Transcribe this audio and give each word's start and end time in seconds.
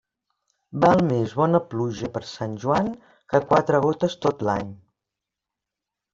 Val 0.85 1.03
més 1.09 1.35
bona 1.41 1.61
pluja 1.73 2.09
per 2.15 2.21
Sant 2.31 2.57
Joan 2.65 2.91
que 3.35 3.43
quatre 3.53 3.83
gotes 3.85 4.19
tot 4.27 4.43
l'any. 4.51 4.75